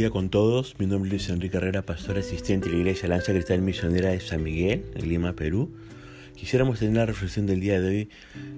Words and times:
día 0.00 0.08
con 0.08 0.30
todos. 0.30 0.76
Mi 0.78 0.86
nombre 0.86 1.14
es 1.14 1.28
Enrique 1.28 1.58
Herrera, 1.58 1.82
pastor 1.82 2.16
asistente 2.16 2.70
de 2.70 2.74
la 2.74 2.80
Iglesia 2.80 3.06
Lanza 3.06 3.32
Cristal 3.32 3.60
Misionera 3.60 4.08
de 4.08 4.20
San 4.20 4.42
Miguel, 4.42 4.86
en 4.94 5.06
Lima, 5.06 5.34
Perú. 5.34 5.74
Quisiéramos 6.34 6.78
tener 6.78 6.96
la 6.96 7.04
reflexión 7.04 7.44
del 7.44 7.60
día 7.60 7.78
de 7.82 7.86
hoy, 7.86 8.08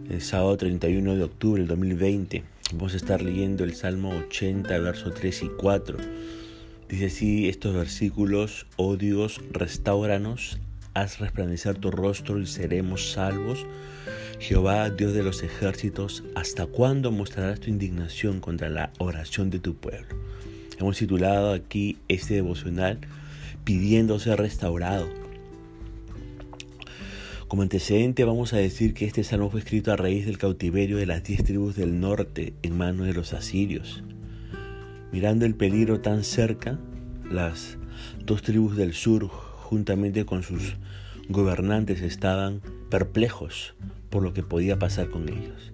el 0.08 0.22
sábado 0.22 0.56
31 0.56 1.16
de 1.16 1.24
octubre 1.24 1.60
del 1.60 1.66
2020. 1.66 2.44
Vamos 2.74 2.94
a 2.94 2.96
estar 2.96 3.22
leyendo 3.22 3.64
el 3.64 3.74
Salmo 3.74 4.10
80, 4.10 4.78
versos 4.78 5.14
3 5.14 5.42
y 5.42 5.48
4. 5.48 5.98
Dice 6.88 7.06
así 7.06 7.48
estos 7.48 7.74
versículos, 7.74 8.68
oh 8.76 8.96
Dios, 8.96 9.40
restauranos, 9.50 10.60
haz 10.94 11.18
resplandecer 11.18 11.74
tu 11.76 11.90
rostro 11.90 12.38
y 12.38 12.46
seremos 12.46 13.10
salvos. 13.10 13.66
Jehová, 14.38 14.90
Dios 14.90 15.12
de 15.12 15.24
los 15.24 15.42
ejércitos, 15.42 16.22
¿hasta 16.36 16.66
cuándo 16.66 17.10
mostrarás 17.10 17.58
tu 17.58 17.68
indignación 17.68 18.38
contra 18.38 18.68
la 18.68 18.92
oración 19.00 19.50
de 19.50 19.58
tu 19.58 19.74
pueblo? 19.74 20.22
Hemos 20.82 20.98
titulado 20.98 21.52
aquí 21.52 21.98
este 22.08 22.34
devocional 22.34 22.98
pidiendo 23.62 24.18
ser 24.18 24.40
restaurado. 24.40 25.08
Como 27.46 27.62
antecedente 27.62 28.24
vamos 28.24 28.52
a 28.52 28.56
decir 28.56 28.92
que 28.92 29.04
este 29.04 29.22
salmo 29.22 29.48
fue 29.48 29.60
escrito 29.60 29.92
a 29.92 29.96
raíz 29.96 30.26
del 30.26 30.38
cautiverio 30.38 30.96
de 30.96 31.06
las 31.06 31.22
diez 31.22 31.44
tribus 31.44 31.76
del 31.76 32.00
norte 32.00 32.54
en 32.62 32.76
manos 32.76 33.06
de 33.06 33.12
los 33.12 33.32
asirios. 33.32 34.02
Mirando 35.12 35.46
el 35.46 35.54
peligro 35.54 36.00
tan 36.00 36.24
cerca, 36.24 36.80
las 37.30 37.78
dos 38.24 38.42
tribus 38.42 38.76
del 38.76 38.92
sur, 38.92 39.28
juntamente 39.28 40.24
con 40.24 40.42
sus 40.42 40.74
gobernantes, 41.28 42.02
estaban 42.02 42.60
perplejos 42.90 43.74
por 44.10 44.24
lo 44.24 44.32
que 44.32 44.42
podía 44.42 44.80
pasar 44.80 45.10
con 45.10 45.28
ellos. 45.28 45.72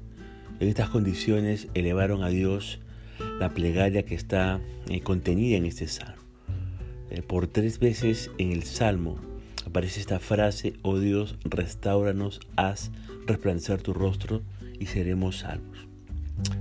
En 0.61 0.69
estas 0.69 0.91
condiciones 0.91 1.69
elevaron 1.73 2.23
a 2.23 2.29
Dios 2.29 2.81
la 3.39 3.51
plegaria 3.51 4.05
que 4.05 4.15
está 4.15 4.61
eh, 4.89 5.01
contenida 5.01 5.57
en 5.57 5.67
este 5.67 5.89
salmo. 5.89 6.23
Eh, 7.11 7.23
por 7.23 7.47
tres 7.47 7.79
veces 7.79 8.31
en 8.39 8.53
el 8.53 8.65
salmo 8.65 9.17
aparece 9.67 10.01
esta 10.01 10.19
frase, 10.19 10.75
oh 10.83 10.99
Dios, 10.99 11.37
restauranos, 11.45 12.41
haz 12.57 12.91
resplandecer 13.27 13.83
tu 13.83 13.93
rostro 13.93 14.43
y 14.79 14.87
seremos 14.87 15.39
salvos. 15.39 15.87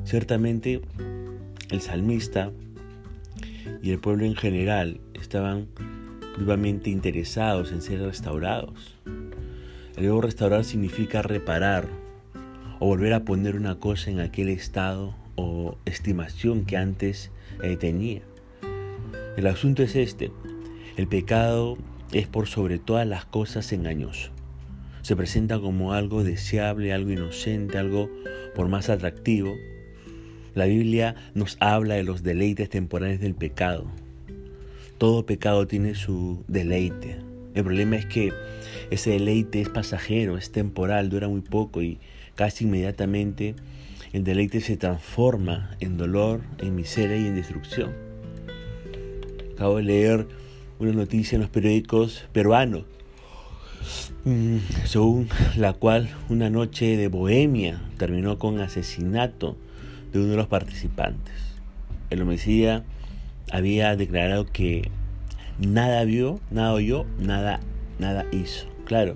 Ciertamente 0.03 0.81
el 1.69 1.81
salmista 1.81 2.51
y 3.81 3.91
el 3.91 3.99
pueblo 3.99 4.25
en 4.25 4.35
general 4.35 4.99
estaban 5.13 5.67
vivamente 6.37 6.89
interesados 6.89 7.71
en 7.71 7.81
ser 7.81 8.01
restaurados. 8.01 8.95
El 9.05 10.03
verbo 10.03 10.21
restaurar 10.21 10.63
significa 10.63 11.21
reparar 11.21 11.87
o 12.79 12.85
volver 12.85 13.13
a 13.13 13.25
poner 13.25 13.55
una 13.55 13.79
cosa 13.79 14.11
en 14.11 14.19
aquel 14.19 14.49
estado 14.49 15.15
o 15.37 15.77
estimación 15.85 16.65
que 16.65 16.75
antes 16.75 17.31
eh, 17.63 17.77
tenía. 17.77 18.21
El 19.37 19.47
asunto 19.47 19.83
es 19.83 19.95
este. 19.95 20.31
El 20.97 21.07
pecado 21.07 21.77
es 22.11 22.27
por 22.27 22.47
sobre 22.47 22.79
todas 22.79 23.07
las 23.07 23.23
cosas 23.23 23.71
engañoso. 23.71 24.31
Se 25.01 25.15
presenta 25.15 25.59
como 25.59 25.93
algo 25.93 26.25
deseable, 26.25 26.91
algo 26.91 27.11
inocente, 27.11 27.77
algo 27.77 28.09
por 28.55 28.67
más 28.67 28.89
atractivo. 28.89 29.55
La 30.53 30.65
Biblia 30.65 31.15
nos 31.33 31.55
habla 31.61 31.95
de 31.95 32.03
los 32.03 32.23
deleites 32.23 32.69
temporales 32.69 33.21
del 33.21 33.35
pecado. 33.35 33.85
Todo 34.97 35.25
pecado 35.25 35.67
tiene 35.67 35.93
su 35.95 36.43
deleite. 36.47 37.19
El 37.53 37.63
problema 37.63 37.95
es 37.95 38.05
que 38.07 38.33
ese 38.89 39.11
deleite 39.11 39.61
es 39.61 39.69
pasajero, 39.69 40.37
es 40.37 40.51
temporal, 40.51 41.09
dura 41.09 41.27
muy 41.27 41.41
poco 41.41 41.81
y 41.81 41.99
casi 42.35 42.65
inmediatamente 42.65 43.55
el 44.17 44.23
deleite 44.23 44.61
se 44.61 44.77
transforma 44.77 45.69
en 45.79 45.95
dolor, 45.95 46.41
en 46.57 46.73
miseria 46.73 47.17
y 47.17 47.27
en 47.27 47.35
destrucción. 47.35 47.91
Acabo 49.53 49.77
de 49.77 49.83
leer 49.83 50.27
una 50.79 50.91
noticia 50.91 51.35
en 51.35 51.41
los 51.41 51.51
periódicos 51.51 52.25
peruanos, 52.33 52.85
mm, 54.25 54.57
según 54.85 55.29
la 55.55 55.73
cual 55.73 56.09
una 56.29 56.49
noche 56.49 56.97
de 56.97 57.07
bohemia 57.09 57.79
terminó 57.97 58.39
con 58.39 58.59
asesinato 58.59 59.55
de 60.11 60.19
uno 60.19 60.29
de 60.29 60.37
los 60.37 60.47
participantes. 60.47 61.35
El 62.09 62.23
homicida 62.23 62.83
había 63.51 63.95
declarado 63.95 64.47
que 64.47 64.89
nada 65.59 66.03
vio, 66.05 66.39
nada 66.49 66.73
oyó, 66.73 67.05
nada, 67.19 67.59
nada 67.99 68.25
hizo. 68.31 68.65
Claro, 68.85 69.15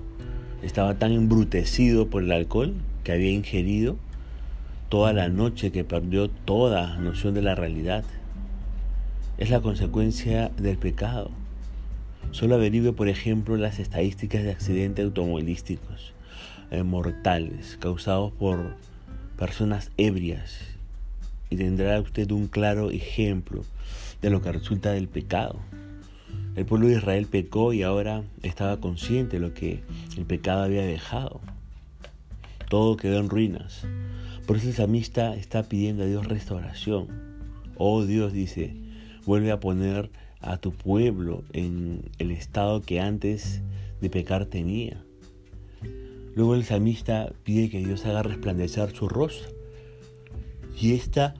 estaba 0.61 0.94
tan 1.00 1.11
embrutecido 1.11 2.07
por 2.07 2.22
el 2.22 2.31
alcohol 2.31 2.75
que 3.03 3.13
había 3.13 3.31
ingerido 3.31 3.97
toda 4.91 5.13
la 5.13 5.29
noche 5.29 5.72
que 5.72 5.85
perdió 5.85 6.29
toda 6.29 6.97
noción 6.97 7.34
de 7.34 7.41
la 7.41 7.56
realidad. 7.56 8.03
Es 9.38 9.50
la 9.50 9.62
consecuencia 9.62 10.50
del 10.57 10.78
pecado. 10.78 11.31
Solo 12.31 12.56
averigüe, 12.56 12.91
por 12.91 13.07
ejemplo, 13.07 13.56
las 13.56 13.79
estadísticas 13.79 14.44
de 14.44 14.52
accidentes 14.52 15.06
automovilísticos 15.06 16.12
eh, 16.72 16.84
mortales 16.84 17.78
causados 17.79 18.34
por 18.34 18.75
personas 19.38 19.91
ebrias 19.96 20.59
y 21.50 21.56
tendrá 21.56 21.97
usted 22.02 22.29
un 22.31 22.47
claro 22.47 22.91
ejemplo 22.91 23.63
de 24.22 24.29
lo 24.29 24.41
que 24.41 24.52
resulta 24.52 24.91
del 24.91 25.08
pecado. 25.08 25.62
El 26.58 26.66
pueblo 26.66 26.88
de 26.90 26.97
Israel 26.97 27.28
pecó 27.28 27.72
y 27.72 27.84
ahora 27.84 28.23
estaba 28.44 28.75
consciente 28.81 29.40
de 29.40 29.47
lo 29.47 29.53
que 29.53 29.85
el 30.18 30.25
pecado 30.25 30.63
había 30.63 30.81
dejado. 30.81 31.40
Todo 32.68 32.97
quedó 32.97 33.22
en 33.22 33.29
ruinas. 33.29 33.85
Por 34.46 34.57
eso 34.57 34.68
el 34.68 34.74
samista 34.74 35.35
está 35.35 35.63
pidiendo 35.63 36.03
a 36.03 36.07
Dios 36.07 36.28
restauración. 36.28 37.07
Oh 37.78 38.03
Dios 38.03 38.34
dice, 38.34 38.75
vuelve 39.25 39.52
a 39.52 39.59
poner 39.59 40.12
a 40.40 40.57
tu 40.57 40.72
pueblo 40.72 41.44
en 41.53 42.09
el 42.18 42.31
estado 42.31 42.81
que 42.81 43.00
antes 43.00 43.62
de 44.02 44.09
pecar 44.09 44.46
tenía. 44.46 45.03
Luego 46.35 46.56
el 46.56 46.63
samista 46.63 47.31
pide 47.44 47.69
que 47.69 47.79
Dios 47.79 48.06
haga 48.06 48.24
resplandecer 48.24 48.96
su 48.96 49.07
rostro. 49.07 49.50
Y 50.79 50.94
esta 50.94 51.35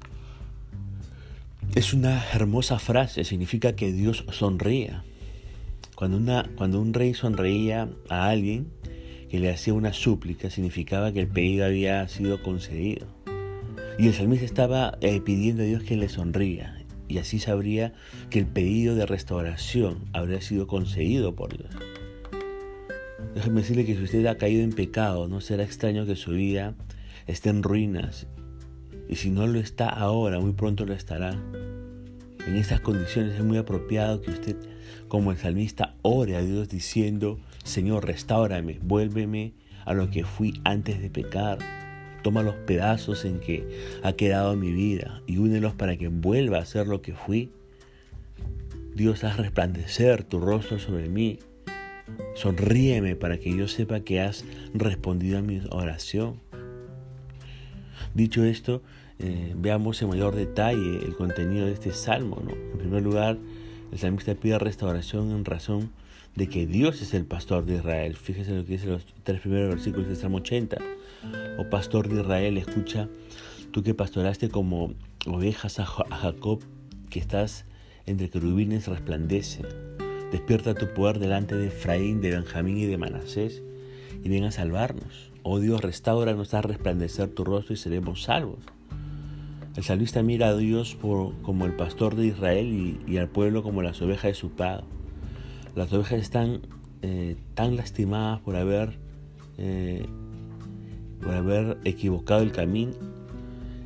es 1.73 1.94
una 1.94 2.23
hermosa 2.33 2.78
frase, 2.79 3.23
significa 3.23 3.75
que 3.75 3.91
Dios 3.91 4.25
sonría. 4.31 5.03
Cuando, 5.95 6.18
una, 6.18 6.50
cuando 6.56 6.81
un 6.81 6.94
rey 6.94 7.13
sonreía 7.13 7.89
a 8.09 8.28
alguien 8.29 8.68
que 9.31 9.40
le 9.40 9.50
hacía 9.50 9.74
una 9.74 9.94
súplica, 9.94 10.50
significaba 10.50 11.14
que 11.14 11.22
el 11.22 11.28
pedido 11.30 11.66
había 11.66 12.06
sido 12.09 12.44
concedido. 12.44 13.08
Y 13.97 14.08
el 14.08 14.14
salmista 14.14 14.44
estaba 14.44 14.97
eh, 15.00 15.22
pidiendo 15.22 15.64
a 15.64 15.66
Dios 15.66 15.84
que 15.84 15.96
le 15.96 16.09
sonría. 16.09 16.84
Y 17.08 17.18
así 17.18 17.40
sabría 17.40 17.94
que 18.30 18.40
el 18.40 18.46
pedido 18.46 18.94
de 18.94 19.06
restauración 19.06 20.00
habría 20.12 20.42
sido 20.42 20.68
concedido 20.68 21.34
por 21.34 21.58
Dios. 21.58 21.74
Déjeme 23.34 23.62
decirle 23.62 23.86
que 23.86 23.96
si 23.96 24.03
usted 24.03 24.25
ha 24.25 24.36
caído 24.36 24.64
en 24.64 24.74
pecado, 24.74 25.30
no 25.30 25.40
será 25.40 25.63
extraño 25.63 26.06
que 26.06 26.18
su 26.18 26.31
vida 26.31 26.75
esté 27.25 27.52
en 27.52 27.63
ruinas 27.63 28.28
y 29.08 29.16
si 29.16 29.30
no 29.30 29.48
lo 29.48 29.59
está 29.59 29.88
ahora, 29.88 30.42
muy 30.42 30.52
pronto 30.52 30.86
lo 30.86 30.94
estará. 30.94 31.42
En 32.46 32.58
estas 32.58 32.81
condiciones 32.81 33.36
es 33.36 33.44
muy 33.46 33.58
apropiado 33.58 34.22
que 34.22 34.31
usted, 34.31 34.58
como 35.08 35.31
el 35.31 35.38
salmista, 35.38 35.96
ore 36.02 36.36
a 36.36 36.42
Dios 36.42 36.68
diciendo, 36.68 37.40
Señor, 37.63 38.05
restaurame, 38.05 38.79
vuélveme 38.81 39.53
a 39.85 39.94
lo 39.94 40.09
que 40.09 40.23
fui 40.23 40.59
antes 40.63 41.01
de 41.01 41.09
pecar. 41.09 41.59
Toma 42.23 42.44
los 42.44 42.55
pedazos 42.55 43.25
en 43.25 43.39
que 43.39 43.67
ha 44.03 44.13
quedado 44.13 44.55
mi 44.55 44.72
vida 44.72 45.22
y 45.25 45.38
únelos 45.38 45.73
para 45.73 45.97
que 45.97 46.07
vuelva 46.07 46.59
a 46.59 46.66
ser 46.66 46.88
lo 46.88 47.01
que 47.01 47.13
fui. 47.13 47.51
Dios, 48.95 49.23
haz 49.23 49.38
resplandecer 49.38 50.23
tu 50.23 50.39
rostro 50.39 50.79
sobre 50.79 51.09
mí. 51.09 51.39
Sonríeme 52.35 53.16
para 53.16 53.38
que 53.38 53.55
yo 53.55 53.67
sepa 53.67 54.01
que 54.01 54.21
has 54.21 54.45
respondido 54.73 55.38
a 55.38 55.41
mi 55.41 55.61
oración. 55.71 56.39
Dicho 58.13 58.44
esto, 58.44 58.81
eh, 59.19 59.53
veamos 59.56 60.01
en 60.01 60.09
mayor 60.09 60.36
detalle 60.36 61.06
el 61.06 61.15
contenido 61.15 61.68
de 61.68 61.74
este 61.74 61.91
salmo. 61.94 62.41
En 62.74 62.77
primer 62.77 63.01
lugar, 63.01 63.38
el 63.91 63.97
salmista 63.97 64.36
pide 64.36 64.59
restauración 64.59 65.31
en 65.31 65.45
razón 65.45 65.91
de 66.36 66.48
que 66.48 66.66
Dios 66.66 67.01
es 67.01 67.13
el 67.13 67.25
pastor 67.25 67.66
de 67.66 67.75
Israel. 67.75 68.16
Fíjese 68.16 68.56
lo 68.56 68.66
que 68.66 68.74
dice 68.74 68.88
los 68.88 69.06
tres 69.24 69.42
primeros 69.42 69.69
versículos 69.69 70.07
del 70.07 70.18
Salmo 70.18 70.38
80. 70.38 70.78
Oh 71.57 71.69
pastor 71.69 72.07
de 72.10 72.22
Israel, 72.22 72.57
escucha, 72.57 73.10
tú 73.72 73.83
que 73.83 73.94
pastoraste 73.94 74.50
como 74.50 74.94
ovejas 75.25 75.80
a 75.80 75.86
Jacob, 75.86 76.63
que 77.10 77.19
estás 77.19 77.66
entre 78.06 78.30
querubines, 78.30 78.88
resplandece. 78.88 79.63
Despierta 80.31 80.74
tu 80.74 80.94
poder 80.94 81.19
delante 81.19 81.56
de 81.56 81.68
Efraín, 81.68 82.22
de 82.22 82.31
Benjamín 82.31 82.77
y 82.77 82.86
de 82.86 82.98
Manasés, 82.98 83.62
y 84.24 84.30
ven 84.30 84.45
a 84.45 84.51
salvarnos. 84.51 85.31
Oh 85.44 85.60
Dios, 85.60 85.81
restaura, 85.81 86.34
nos 86.34 86.54
a 86.54 86.62
resplandecer 86.62 87.30
tu 87.30 87.44
rostro 87.44 87.74
y 87.74 87.77
seremos 87.77 88.24
salvos. 88.24 88.60
El 89.75 89.84
salmista 89.84 90.22
mira 90.22 90.50
a 90.50 90.57
Dios 90.57 90.98
como 91.42 91.66
el 91.66 91.74
pastor 91.74 92.16
de 92.16 92.27
Israel 92.27 93.00
y, 93.07 93.18
al 93.18 93.30
pueblo 93.30 93.63
como 93.63 93.81
las 93.81 94.01
ovejas 94.01 94.31
de 94.31 94.36
su 94.36 94.51
padre. 94.51 94.86
Las 95.75 95.94
ovejas 95.94 96.19
están 96.19 96.62
eh, 97.01 97.38
tan 97.53 97.77
lastimadas 97.77 98.41
por 98.41 98.56
haber, 98.56 99.00
eh, 99.57 100.06
por 101.21 101.33
haber 101.33 101.77
equivocado 101.85 102.41
el 102.41 102.51
camino. 102.51 102.94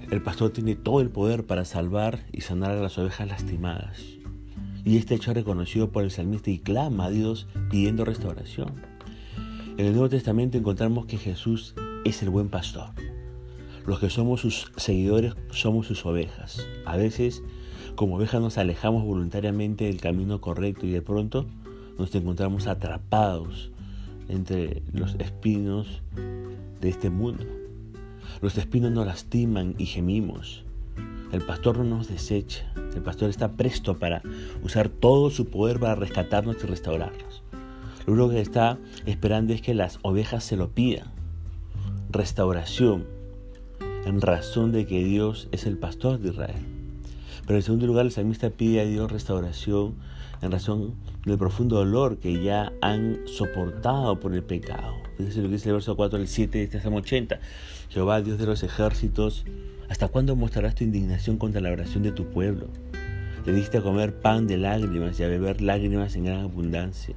El 0.10 0.22
pastor 0.22 0.52
tiene 0.52 0.76
todo 0.76 1.02
el 1.02 1.10
poder 1.10 1.46
para 1.46 1.64
salvar 1.66 2.26
y 2.32 2.42
sanar 2.42 2.72
a 2.72 2.82
las 2.82 2.98
ovejas 2.98 3.28
lastimadas. 3.28 4.04
y 4.84 4.98
este 4.98 5.16
hecho 5.16 5.32
es 5.32 5.38
reconocido 5.38 5.92
por 5.92 6.04
el 6.04 6.12
salmista 6.12 6.52
y 6.52 6.60
clama 6.60 7.06
a 7.06 7.10
Dios 7.10 7.48
pidiendo 7.72 8.06
restauración. 8.06 8.74
En 9.78 9.88
el 9.88 9.94
Nuevo 9.94 10.10
Testamento 10.10 10.60
encontramos 10.60 11.08
que 11.08 11.18
Jesús 11.18 11.74
es 12.06 12.22
el 12.22 12.30
buen 12.30 12.50
pastor. 12.50 12.90
Los 13.88 14.00
que 14.00 14.12
somos 14.12 14.42
sus 14.42 14.72
seguidores 14.78 15.34
somos 15.52 15.88
sus 15.88 16.06
ovejas. 16.06 16.66
A 16.86 16.98
veces, 16.98 17.42
como 17.96 18.18
ovejas, 18.18 18.42
nos 18.42 18.58
alejamos 18.58 19.04
voluntariamente 19.04 19.86
del 19.86 20.00
camino 20.00 20.40
correcto 20.40 20.86
y 20.86 20.92
de 20.92 21.02
pronto 21.02 21.48
nos 21.98 22.14
encontramos 22.16 22.68
atrapados 22.68 23.72
entre 24.28 24.84
los 24.92 25.16
espinos 25.16 26.02
de 26.82 26.90
este 26.90 27.10
mundo. 27.10 27.46
Los 28.42 28.58
espinos 28.58 28.92
nos 28.92 29.06
lastiman 29.06 29.76
y 29.78 29.86
gemimos. 29.86 30.64
El 31.32 31.42
pastor 31.42 31.78
no 31.78 31.84
nos 31.84 32.08
desecha. 32.08 32.72
El 32.96 33.02
pastor 33.02 33.30
está 33.30 33.54
presto 33.54 33.98
para 33.98 34.22
usar 34.64 34.90
todo 34.90 35.30
su 35.30 35.46
poder 35.46 35.80
para 35.80 35.96
rescatarnos 35.96 36.58
y 36.64 36.68
restaurarnos. 36.68 37.44
Lo 38.06 38.14
único 38.14 38.30
que 38.30 38.42
está 38.42 38.78
esperando 39.06 39.54
es 39.54 39.62
que 39.62 39.74
las 39.74 40.00
ovejas 40.04 40.44
se 40.44 40.58
lo 40.58 40.70
pidan. 40.70 41.08
Restauración 42.10 43.06
en 44.06 44.22
razón 44.22 44.72
de 44.72 44.86
que 44.86 45.04
Dios 45.04 45.48
es 45.52 45.66
el 45.66 45.78
pastor 45.78 46.20
de 46.20 46.30
Israel. 46.30 46.64
Pero 47.46 47.58
en 47.58 47.64
segundo 47.64 47.88
lugar, 47.88 48.06
el 48.06 48.12
salmista 48.12 48.50
pide 48.50 48.82
a 48.82 48.86
Dios 48.86 49.12
restauración 49.12 49.96
en 50.42 50.52
razón 50.52 50.94
del 51.26 51.40
profundo 51.40 51.78
dolor 51.78 52.18
que 52.18 52.42
ya 52.42 52.72
han 52.82 53.20
soportado 53.26 54.20
por 54.20 54.34
el 54.34 54.44
pecado. 54.44 54.96
Fíjese 55.18 55.42
lo 55.42 55.48
que 55.48 55.54
dice 55.54 55.70
el 55.70 55.76
verso 55.76 55.96
4 55.96 56.20
al 56.20 56.28
7 56.28 56.58
de 56.58 56.64
este 56.64 56.80
Salmo 56.80 56.98
80. 56.98 57.40
Jehová, 57.90 58.22
Dios 58.22 58.38
de 58.38 58.46
los 58.46 58.62
ejércitos, 58.64 59.44
¿hasta 59.90 60.08
cuándo 60.08 60.36
mostrarás 60.36 60.76
tu 60.76 60.84
indignación 60.84 61.38
contra 61.38 61.62
la 61.62 61.72
oración 61.72 62.04
de 62.04 62.12
tu 62.12 62.26
pueblo? 62.26 62.68
Le 63.46 63.54
diste 63.54 63.80
a 63.80 63.82
comer 63.82 64.14
pan 64.20 64.48
de 64.48 64.58
lágrimas 64.58 65.20
y 65.20 65.24
a 65.24 65.28
beber 65.28 65.62
lágrimas 65.62 66.16
en 66.16 66.26
gran 66.26 66.42
abundancia. 66.42 67.16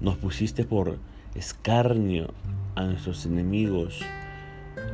Nos 0.00 0.16
pusiste 0.16 0.64
por 0.64 0.98
escarnio 1.34 2.32
a 2.74 2.84
nuestros 2.84 3.26
enemigos, 3.26 4.00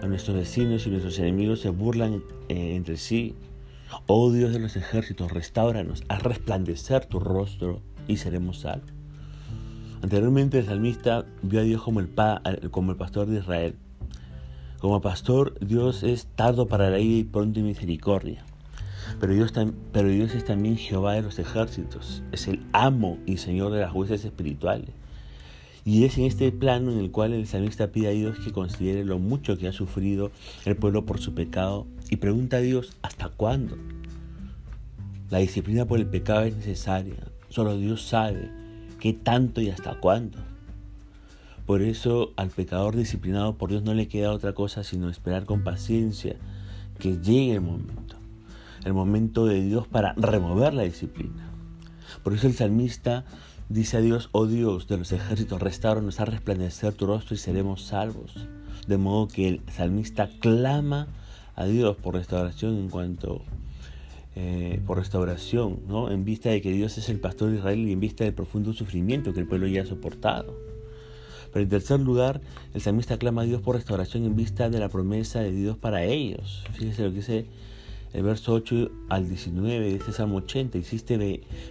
a 0.03 0.07
nuestros 0.07 0.37
vecinos 0.37 0.87
y 0.87 0.91
nuestros 0.91 1.19
enemigos 1.19 1.61
se 1.61 1.71
burlan 1.71 2.23
eh, 2.49 2.75
entre 2.75 2.97
sí. 2.97 3.35
Oh 4.07 4.33
Dios 4.33 4.53
de 4.53 4.59
los 4.59 4.77
ejércitos, 4.77 5.33
restauranos, 5.33 6.05
haz 6.09 6.23
resplandecer 6.23 7.07
tu 7.07 7.21
rostro 7.21 7.81
y 8.09 8.17
seremos 8.17 8.61
salvos. 8.61 8.91
Anteriormente 10.03 10.59
el 10.59 10.67
salmista 10.67 11.25
vio 11.43 11.61
a 11.61 11.65
Dios 11.65 11.83
como 11.83 12.01
el, 12.01 12.09
como 12.71 12.93
el 12.93 12.97
pastor 12.97 13.27
de 13.27 13.39
Israel. 13.39 13.75
Como 14.81 15.01
pastor, 15.01 15.59
Dios 15.61 16.05
es 16.05 16.27
tardo 16.27 16.69
para 16.69 16.89
la 16.89 17.01
ira 17.01 17.19
y 17.19 17.25
pronto 17.25 17.59
en 17.59 17.67
misericordia. 17.67 18.45
Pero 19.21 19.35
Dios, 19.35 19.53
pero 19.93 20.09
Dios 20.09 20.35
es 20.35 20.45
también 20.45 20.77
Jehová 20.77 21.15
de 21.15 21.23
los 21.23 21.39
ejércitos, 21.39 22.23
es 22.31 22.47
el 22.47 22.65
amo 22.73 23.19
y 23.27 23.39
Señor 23.39 23.73
de 23.73 23.81
las 23.81 23.93
jueces 23.93 24.25
espirituales. 24.25 24.91
Y 25.85 26.05
es 26.05 26.19
en 26.19 26.25
este 26.25 26.53
plano 26.53 26.93
en 26.93 26.99
el 26.99 27.11
cual 27.11 27.33
el 27.33 27.47
salmista 27.47 27.89
pide 27.89 28.09
a 28.09 28.13
Dios 28.13 28.39
que 28.39 28.53
considere 28.53 29.05
lo 29.05 29.19
mucho 29.19 29.57
que 29.57 29.69
ha 29.69 29.73
sufrido 29.73 30.31
el 30.65 30.77
pueblo 30.77 31.07
por 31.07 31.19
su 31.19 31.35
pecado 31.35 31.87
y 32.11 32.17
pregunta 32.17 32.59
a 32.59 32.61
Dios, 32.61 32.93
¿hasta 33.03 33.31
cuándo? 33.31 33.77
La 35.31 35.39
disciplina 35.39 35.87
por 35.87 35.99
el 35.99 36.07
pecado 36.07 36.43
es 36.43 36.57
necesaria. 36.57 37.17
Solo 37.49 37.77
Dios 37.77 38.03
sabe 38.03 38.51
qué 39.01 39.13
tanto 39.13 39.61
y 39.61 39.71
hasta 39.71 39.99
cuándo. 40.01 40.39
Por 41.67 41.83
eso 41.83 42.33
al 42.37 42.49
pecador 42.51 42.97
disciplinado 42.97 43.57
por 43.57 43.71
Dios 43.71 43.83
no 43.83 43.95
le 43.95 44.09
queda 44.09 44.33
otra 44.33 44.55
cosa 44.55 44.85
sino 44.85 45.11
esperar 45.11 45.45
con 45.45 45.65
paciencia 45.65 46.37
que 46.99 47.19
llegue 47.19 47.55
el 47.55 47.61
momento. 47.61 48.17
El 48.85 48.95
momento 48.95 49.47
de 49.47 49.63
Dios 49.63 49.87
para 49.87 50.15
remover 50.15 50.73
la 50.75 50.85
disciplina. 50.85 51.51
Por 52.23 52.33
eso 52.33 52.47
el 52.47 52.55
salmista 52.55 53.25
Dice 53.71 53.99
a 53.99 54.01
Dios, 54.01 54.31
oh 54.33 54.47
Dios 54.47 54.89
de 54.89 54.97
los 54.97 55.13
ejércitos, 55.13 55.61
restauranos 55.61 56.21
a 56.21 56.25
resplandecer 56.25 56.95
tu 56.95 57.07
rostro 57.07 57.35
y 57.35 57.39
seremos 57.39 57.83
salvos. 57.83 58.49
De 58.87 58.97
modo 58.97 59.29
que 59.29 59.47
el 59.47 59.63
salmista 59.71 60.31
clama 60.41 61.07
a 61.55 61.67
Dios 61.67 61.95
por 61.97 62.15
restauración 62.15 62.79
en 62.79 62.89
cuanto 62.89 63.43
eh, 64.37 64.81
por 64.87 64.99
restauración, 64.99 65.81
¿no? 65.89 66.11
en 66.11 66.25
vista 66.25 66.51
de 66.51 66.61
que 66.61 66.73
Dios 66.73 66.97
es 66.99 67.09
el 67.09 67.21
pastor 67.21 67.51
de 67.51 67.57
Israel 67.57 67.89
y 67.89 67.93
en 67.93 68.01
vista 68.01 68.25
del 68.25 68.35
profundo 68.35 68.73
sufrimiento 68.73 69.33
que 69.33 69.41
el 69.41 69.47
pueblo 69.47 69.67
ya 69.67 69.83
ha 69.83 69.87
soportado. 69.87 70.57
Pero 71.53 71.63
en 71.63 71.69
tercer 71.69 72.01
lugar, 72.01 72.41
el 72.75 72.81
salmista 72.81 73.19
clama 73.19 73.43
a 73.43 73.45
Dios 73.45 73.63
por 73.63 73.77
restauración 73.77 74.25
en 74.25 74.37
vista 74.37 74.69
de 74.69 74.79
la 74.79 74.89
promesa 74.89 75.41
de 75.41 75.53
Dios 75.53 75.79
para 75.79 76.05
ellos. 76.05 76.65
Fíjese 76.75 77.03
lo 77.03 77.11
que 77.11 77.17
dice 77.17 77.47
el 78.13 78.23
verso 78.23 78.53
8 78.53 78.91
al 79.09 79.29
19 79.29 79.85
de 79.87 79.95
este 79.97 80.13
Salmo 80.13 80.37
80. 80.37 80.77
Hiciste 80.79 81.17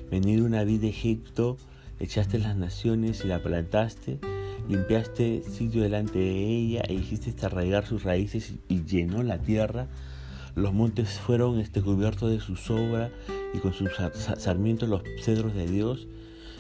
venir 0.10 0.42
una 0.42 0.63
vida 0.63 0.81
de 0.81 0.89
Egipto 0.89 1.57
echaste 2.00 2.39
las 2.39 2.56
naciones 2.56 3.24
y 3.24 3.27
la 3.27 3.42
plantaste, 3.42 4.19
limpiaste 4.69 5.44
sitio 5.44 5.81
delante 5.81 6.19
de 6.19 6.45
ella 6.45 6.81
e 6.88 6.94
hiciste 6.94 7.33
arraigar 7.45 7.86
sus 7.86 8.03
raíces 8.03 8.53
y 8.68 8.83
llenó 8.83 9.24
la 9.24 9.39
tierra. 9.39 9.88
Los 10.57 10.74
montes 10.74 11.19
fueron 11.19 11.59
este, 11.59 11.83
cubiertos 11.83 12.31
de 12.31 12.39
su 12.39 12.56
sobra 12.56 13.12
y 13.54 13.59
con 13.59 13.74
sus 13.74 13.92
sarmientos 14.39 14.89
los 14.89 15.04
cedros 15.21 15.54
de 15.54 15.68
Dios. 15.68 16.07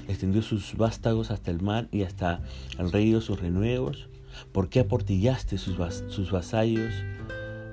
Extendió 0.07 0.43
sus 0.43 0.77
vástagos 0.77 1.31
hasta 1.31 1.49
el 1.49 1.63
mar 1.63 1.87
y 1.91 2.03
hasta 2.03 2.43
el 2.77 2.91
río 2.91 3.21
sus 3.21 3.41
renuevos. 3.41 4.07
¿Por 4.51 4.69
qué 4.69 4.81
aportillaste 4.81 5.57
sus, 5.57 5.79
vasallos, 5.79 6.93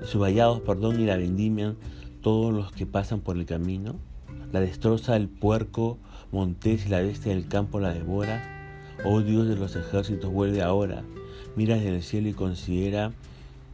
sus 0.06 0.18
vallados, 0.18 0.62
perdón, 0.62 0.98
y 0.98 1.04
la 1.04 1.18
vendimian 1.18 1.76
todos 2.22 2.54
los 2.54 2.72
que 2.72 2.86
pasan 2.86 3.20
por 3.20 3.36
el 3.36 3.44
camino? 3.44 3.96
La 4.50 4.60
destroza 4.60 5.16
el 5.16 5.28
puerco 5.28 5.98
montés 6.32 6.86
y 6.86 6.88
la 6.88 7.02
bestia 7.02 7.34
del 7.34 7.48
campo 7.48 7.80
la 7.80 7.92
devora. 7.92 8.42
Oh 9.04 9.20
Dios 9.20 9.46
de 9.46 9.56
los 9.56 9.76
ejércitos, 9.76 10.32
vuelve 10.32 10.62
ahora. 10.62 11.04
Mira 11.54 11.74
desde 11.74 11.96
el 11.96 12.02
cielo 12.02 12.30
y 12.30 12.32
considera, 12.32 13.12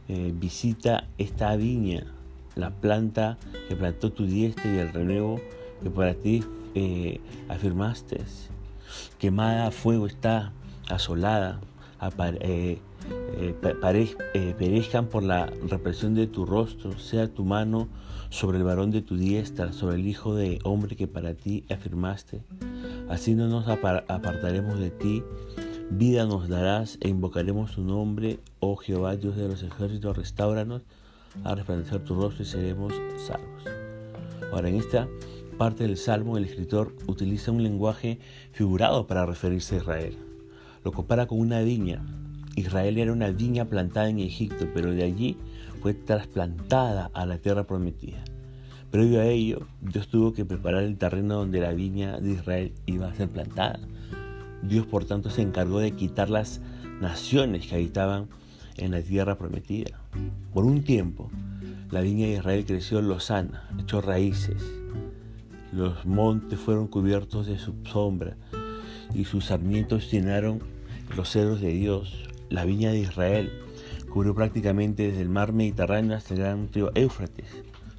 eh, 0.09 0.33
visita 0.35 1.07
esta 1.17 1.55
viña, 1.55 2.05
la 2.55 2.69
planta 2.71 3.37
que 3.67 3.75
plantó 3.75 4.11
tu 4.11 4.25
diestra 4.25 4.73
y 4.73 4.77
el 4.77 4.93
renuevo 4.93 5.39
que 5.81 5.89
para 5.89 6.13
ti 6.13 6.43
eh, 6.75 7.19
afirmaste. 7.49 8.21
Quemada 9.17 9.67
a 9.67 9.71
fuego 9.71 10.07
está, 10.07 10.53
asolada, 10.89 11.61
eh, 12.41 12.79
perezcan 14.57 15.07
por 15.07 15.23
la 15.23 15.47
represión 15.67 16.13
de 16.13 16.27
tu 16.27 16.45
rostro, 16.45 16.97
sea 16.99 17.27
tu 17.27 17.45
mano 17.45 17.87
sobre 18.29 18.57
el 18.57 18.63
varón 18.63 18.91
de 18.91 19.01
tu 19.01 19.17
diestra, 19.17 19.73
sobre 19.73 19.95
el 19.95 20.07
hijo 20.07 20.35
de 20.35 20.59
hombre 20.63 20.95
que 20.95 21.07
para 21.07 21.33
ti 21.33 21.65
afirmaste. 21.69 22.41
Así 23.09 23.35
no 23.35 23.47
nos 23.47 23.67
apartaremos 23.67 24.79
de 24.79 24.89
ti, 24.89 25.23
vida 25.89 26.25
nos 26.25 26.47
darás 26.47 26.97
e 27.01 27.09
invocaremos 27.09 27.73
tu 27.73 27.81
nombre, 27.81 28.39
oh 28.59 28.77
Jehová, 28.77 29.15
Dios 29.15 29.35
de 29.35 29.47
los 29.47 29.63
ejércitos, 29.63 30.17
restauranos 30.17 30.83
a 31.43 31.55
resplandecer 31.55 32.03
tu 32.03 32.15
rostro 32.15 32.43
y 32.43 32.45
seremos 32.45 32.93
salvos. 33.17 33.63
Ahora, 34.51 34.69
en 34.69 34.75
esta 34.75 35.07
parte 35.57 35.83
del 35.83 35.97
Salmo, 35.97 36.37
el 36.37 36.45
escritor 36.45 36.93
utiliza 37.07 37.51
un 37.51 37.63
lenguaje 37.63 38.19
figurado 38.51 39.07
para 39.07 39.25
referirse 39.25 39.75
a 39.75 39.77
Israel. 39.79 40.17
Lo 40.83 40.91
compara 40.91 41.27
con 41.27 41.39
una 41.39 41.61
viña. 41.61 42.03
Israel 42.55 42.97
era 42.97 43.13
una 43.13 43.29
viña 43.29 43.65
plantada 43.65 44.09
en 44.09 44.19
Egipto, 44.19 44.67
pero 44.73 44.91
de 44.91 45.03
allí 45.03 45.37
fue 45.81 45.93
trasplantada 45.93 47.11
a 47.13 47.25
la 47.25 47.37
tierra 47.37 47.65
prometida. 47.65 48.23
Previo 48.91 49.21
a 49.21 49.25
ello, 49.25 49.67
Dios 49.79 50.09
tuvo 50.09 50.33
que 50.33 50.43
preparar 50.43 50.83
el 50.83 50.97
terreno 50.97 51.35
donde 51.35 51.61
la 51.61 51.71
viña 51.71 52.19
de 52.19 52.31
Israel 52.31 52.73
iba 52.85 53.07
a 53.07 53.15
ser 53.15 53.29
plantada. 53.29 53.79
Dios, 54.63 54.85
por 54.85 55.05
tanto, 55.05 55.29
se 55.29 55.41
encargó 55.41 55.79
de 55.79 55.91
quitar 55.91 56.29
las 56.29 56.59
naciones 56.99 57.67
que 57.67 57.75
habitaban 57.75 58.27
en 58.81 58.91
la 58.91 59.01
tierra 59.01 59.37
prometida. 59.37 60.01
Por 60.53 60.65
un 60.65 60.83
tiempo, 60.83 61.29
la 61.91 62.01
viña 62.01 62.27
de 62.27 62.33
Israel 62.33 62.65
creció 62.65 63.01
lozana, 63.01 63.69
echó 63.79 64.01
raíces. 64.01 64.61
Los 65.71 66.05
montes 66.05 66.59
fueron 66.59 66.87
cubiertos 66.87 67.47
de 67.47 67.57
su 67.59 67.73
sombra 67.85 68.35
y 69.13 69.25
sus 69.25 69.45
sarmientos 69.45 70.11
llenaron 70.11 70.59
los 71.15 71.29
cedros 71.31 71.61
de 71.61 71.73
Dios. 71.73 72.27
La 72.49 72.65
viña 72.65 72.91
de 72.91 72.99
Israel 72.99 73.51
cubrió 74.09 74.35
prácticamente 74.35 75.07
desde 75.07 75.21
el 75.21 75.29
mar 75.29 75.53
Mediterráneo 75.53 76.17
hasta 76.17 76.33
el 76.33 76.39
gran 76.41 76.69
río 76.73 76.91
Éufrates. 76.95 77.47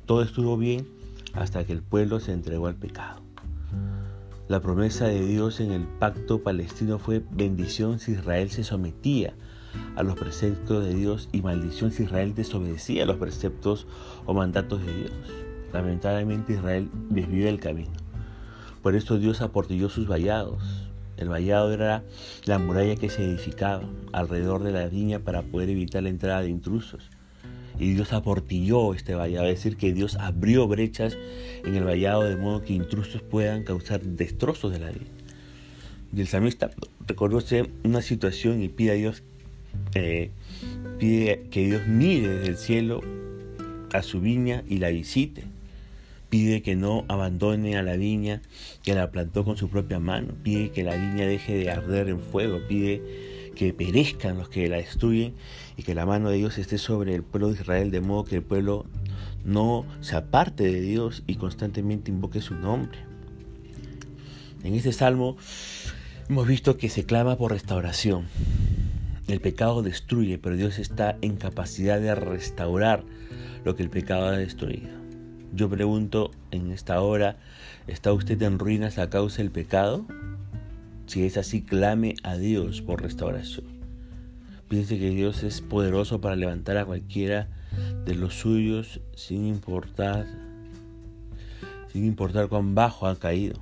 Todo 0.04 0.22
estuvo 0.22 0.56
bien 0.56 0.86
hasta 1.32 1.64
que 1.64 1.72
el 1.72 1.82
pueblo 1.82 2.20
se 2.20 2.32
entregó 2.32 2.66
al 2.66 2.76
pecado. 2.76 3.22
La 4.48 4.60
promesa 4.60 5.06
de 5.06 5.24
Dios 5.24 5.60
en 5.60 5.70
el 5.70 5.84
pacto 5.84 6.42
palestino 6.42 6.98
fue 6.98 7.22
bendición 7.30 7.98
si 7.98 8.12
Israel 8.12 8.50
se 8.50 8.64
sometía 8.64 9.34
a 9.96 10.02
los 10.02 10.16
preceptos 10.16 10.84
de 10.84 10.94
Dios 10.94 11.28
y 11.32 11.42
maldición 11.42 11.92
si 11.92 12.04
Israel 12.04 12.34
desobedecía 12.34 13.06
los 13.06 13.16
preceptos 13.16 13.86
o 14.26 14.34
mandatos 14.34 14.84
de 14.84 14.94
Dios. 14.94 15.12
Lamentablemente 15.72 16.54
Israel 16.54 16.88
desvió 17.10 17.48
el 17.48 17.60
camino. 17.60 17.92
Por 18.82 18.94
eso 18.94 19.18
Dios 19.18 19.40
aportilló 19.40 19.88
sus 19.88 20.08
vallados, 20.08 20.62
el 21.16 21.28
vallado 21.28 21.72
era 21.72 22.02
la 22.46 22.58
muralla 22.58 22.96
que 22.96 23.10
se 23.10 23.24
edificaba 23.24 23.84
alrededor 24.12 24.62
de 24.62 24.72
la 24.72 24.88
viña 24.88 25.20
para 25.20 25.42
poder 25.42 25.70
evitar 25.70 26.02
la 26.02 26.08
entrada 26.08 26.42
de 26.42 26.48
intrusos. 26.48 27.10
y 27.78 27.94
Dios 27.94 28.12
aportilló 28.12 28.92
este 28.92 29.14
vallado, 29.14 29.46
es 29.46 29.56
decir, 29.56 29.76
que 29.76 29.92
Dios 29.92 30.16
abrió 30.16 30.68
brechas 30.68 31.16
en 31.64 31.74
el 31.74 31.84
vallado 31.84 32.22
de 32.22 32.36
modo 32.36 32.62
que 32.62 32.74
intrusos 32.74 33.22
puedan 33.22 33.64
causar 33.64 34.02
destrozos 34.02 34.72
de 34.72 34.78
la 34.78 34.90
vida. 34.90 35.06
Y 36.14 36.20
el 36.20 36.26
salmista 36.26 36.70
reconoce 37.06 37.70
una 37.82 38.02
situación 38.02 38.62
y 38.62 38.68
pide 38.68 38.90
a 38.90 38.94
Dios, 38.94 39.22
eh, 39.94 40.30
pide 40.98 41.44
que 41.50 41.66
Dios 41.66 41.86
mire 41.86 42.28
desde 42.28 42.48
el 42.48 42.56
cielo 42.56 43.00
a 43.92 44.02
su 44.02 44.20
viña 44.20 44.62
y 44.68 44.78
la 44.78 44.90
visite. 44.90 45.44
Pide 46.30 46.62
que 46.62 46.76
no 46.76 47.04
abandone 47.08 47.76
a 47.76 47.82
la 47.82 47.96
viña 47.96 48.40
que 48.82 48.94
la 48.94 49.10
plantó 49.10 49.44
con 49.44 49.56
su 49.56 49.68
propia 49.68 49.98
mano. 49.98 50.32
Pide 50.42 50.70
que 50.70 50.82
la 50.82 50.96
viña 50.96 51.26
deje 51.26 51.54
de 51.54 51.70
arder 51.70 52.08
en 52.08 52.20
fuego. 52.20 52.60
Pide 52.66 53.02
que 53.54 53.74
perezcan 53.74 54.38
los 54.38 54.48
que 54.48 54.68
la 54.68 54.78
destruyen 54.78 55.34
y 55.76 55.82
que 55.82 55.94
la 55.94 56.06
mano 56.06 56.30
de 56.30 56.38
Dios 56.38 56.56
esté 56.58 56.78
sobre 56.78 57.14
el 57.14 57.22
pueblo 57.22 57.48
de 57.48 57.60
Israel 57.60 57.90
de 57.90 58.00
modo 58.00 58.24
que 58.24 58.36
el 58.36 58.42
pueblo 58.42 58.86
no 59.44 59.84
se 60.00 60.16
aparte 60.16 60.64
de 60.64 60.80
Dios 60.80 61.22
y 61.26 61.34
constantemente 61.34 62.10
invoque 62.10 62.40
su 62.40 62.54
nombre. 62.54 62.98
En 64.64 64.74
este 64.74 64.92
salmo 64.92 65.36
hemos 66.28 66.46
visto 66.46 66.76
que 66.76 66.88
se 66.88 67.04
clama 67.04 67.36
por 67.36 67.52
restauración. 67.52 68.26
El 69.28 69.40
pecado 69.40 69.82
destruye, 69.82 70.38
pero 70.38 70.56
Dios 70.56 70.78
está 70.78 71.16
en 71.22 71.36
capacidad 71.36 72.00
de 72.00 72.14
restaurar 72.14 73.04
lo 73.64 73.76
que 73.76 73.82
el 73.82 73.90
pecado 73.90 74.26
ha 74.26 74.36
destruido. 74.36 74.90
Yo 75.54 75.68
pregunto 75.68 76.30
en 76.50 76.72
esta 76.72 77.00
hora, 77.00 77.36
¿está 77.86 78.12
usted 78.12 78.40
en 78.42 78.58
ruinas 78.58 78.98
a 78.98 79.10
causa 79.10 79.38
del 79.38 79.50
pecado? 79.50 80.06
Si 81.06 81.24
es 81.24 81.36
así, 81.36 81.62
clame 81.62 82.14
a 82.22 82.36
Dios 82.36 82.80
por 82.80 83.02
restauración. 83.02 83.66
Piense 84.68 84.98
que 84.98 85.10
Dios 85.10 85.42
es 85.42 85.60
poderoso 85.60 86.20
para 86.20 86.36
levantar 86.36 86.78
a 86.78 86.86
cualquiera 86.86 87.48
de 88.04 88.14
los 88.14 88.34
suyos 88.34 89.00
sin 89.14 89.46
importar 89.46 90.26
sin 91.92 92.06
importar 92.06 92.48
cuán 92.48 92.74
bajo 92.74 93.06
ha 93.06 93.18
caído. 93.18 93.60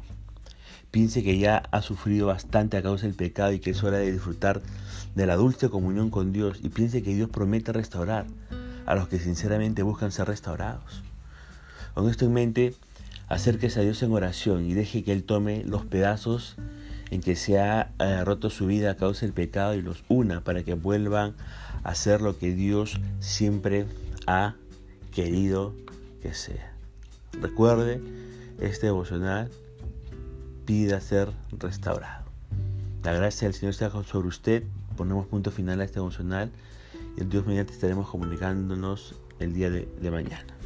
Piense 0.91 1.23
que 1.23 1.39
ya 1.39 1.63
ha 1.71 1.83
sufrido 1.83 2.27
bastante 2.27 2.77
a 2.77 2.83
causa 2.83 3.07
del 3.07 3.15
pecado 3.15 3.53
y 3.53 3.61
que 3.61 3.71
es 3.71 3.85
hora 3.85 3.99
de 3.99 4.11
disfrutar 4.11 4.61
de 5.15 5.27
la 5.27 5.37
dulce 5.37 5.69
comunión 5.69 6.11
con 6.11 6.33
Dios 6.33 6.59
y 6.63 6.69
piense 6.69 7.03
que 7.03 7.15
Dios 7.15 7.31
promete 7.31 7.73
restaurar 7.73 8.27
a 8.87 8.95
los 8.95 9.09
que 9.09 9.19
sinceramente 9.19 9.83
buscan 9.83 10.11
ser 10.11 10.27
restaurados. 10.27 11.03
Con 11.95 12.09
esto 12.09 12.25
en 12.25 12.33
mente, 12.33 12.75
acérquese 13.29 13.81
a 13.81 13.83
Dios 13.83 14.03
en 14.03 14.13
oración 14.13 14.67
y 14.67 14.75
deje 14.75 15.05
que 15.05 15.13
Él 15.13 15.23
tome 15.23 15.63
los 15.65 15.85
pedazos 15.85 16.57
en 17.11 17.21
que 17.21 17.37
se 17.37 17.61
ha 17.61 17.91
eh, 17.99 18.25
roto 18.25 18.51
su 18.51 18.67
vida 18.67 18.93
a 18.93 18.97
causa 18.97 19.27
del 19.27 19.33
pecado 19.33 19.75
y 19.75 19.83
los 19.83 20.05
una 20.09 20.43
para 20.43 20.63
que 20.63 20.75
vuelvan 20.75 21.35
a 21.83 21.95
ser 21.95 22.21
lo 22.21 22.39
que 22.39 22.53
Dios 22.53 23.01
siempre 23.21 23.87
ha 24.27 24.55
querido 25.13 25.75
que 26.23 26.35
sea. 26.35 26.73
Recuerde, 27.41 28.01
este 28.61 28.87
devocional 28.87 29.51
pida 30.65 31.01
ser 31.01 31.33
restaurado. 31.59 32.25
La 33.03 33.13
gracia 33.13 33.49
del 33.49 33.55
Señor 33.55 33.75
sea 33.75 33.91
sobre 33.91 34.29
usted. 34.29 34.65
Ponemos 34.97 35.27
punto 35.27 35.51
final 35.51 35.81
a 35.81 35.85
este 35.85 35.97
devocional 35.97 36.51
y 37.17 37.21
el 37.23 37.31
Dios 37.31 37.47
mediante 37.47 37.73
estaremos 37.73 38.09
comunicándonos 38.09 39.15
el 39.39 39.55
día 39.55 39.71
de 39.71 40.11
mañana. 40.11 40.60